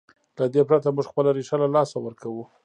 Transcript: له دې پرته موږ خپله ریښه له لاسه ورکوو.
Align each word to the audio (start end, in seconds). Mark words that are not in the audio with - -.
له 0.39 0.45
دې 0.53 0.61
پرته 0.69 0.87
موږ 0.95 1.05
خپله 1.11 1.29
ریښه 1.37 1.55
له 1.61 1.67
لاسه 1.75 1.97
ورکوو. 2.01 2.43